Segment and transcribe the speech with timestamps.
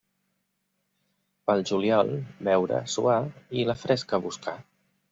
[1.51, 2.11] Pel juliol,
[2.49, 3.21] beure, suar
[3.61, 4.61] i la fresca buscar.